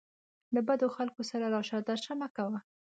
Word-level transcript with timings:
له 0.53 0.59
بدو 0.67 0.87
خلکو 0.97 1.21
سره 1.29 1.45
راشه 1.53 1.77
درشه 1.87 2.13
مه 2.19 2.27
کوه 2.35 2.59